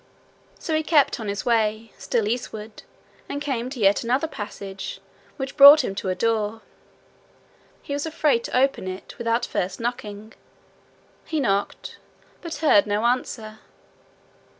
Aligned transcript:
So 0.57 0.73
he 0.75 0.81
kept 0.81 1.19
on 1.19 1.27
his 1.27 1.45
way, 1.45 1.93
still 1.95 2.27
eastward, 2.27 2.81
and 3.29 3.39
came 3.39 3.69
to 3.69 3.79
yet 3.79 4.03
another 4.03 4.27
passage, 4.27 4.99
which 5.37 5.55
brought 5.55 5.83
him 5.83 5.93
to 5.93 6.09
a 6.09 6.15
door. 6.15 6.61
He 7.83 7.93
was 7.93 8.07
afraid 8.07 8.43
to 8.45 8.57
open 8.59 8.87
it 8.87 9.15
without 9.19 9.45
first 9.45 9.79
knocking. 9.79 10.33
He 11.25 11.39
knocked, 11.39 11.99
but 12.41 12.55
heard 12.65 12.87
no 12.87 13.03
answer. 13.05 13.59